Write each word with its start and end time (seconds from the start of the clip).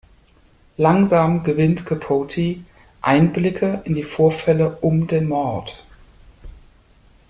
Langsam 0.77 1.43
gewinnt 1.43 1.85
Capote 1.85 2.55
Einblicke 3.03 3.83
in 3.85 3.93
die 3.93 4.01
Vorfälle 4.03 4.79
um 4.81 5.05
den 5.05 5.27
Mord. 5.27 5.85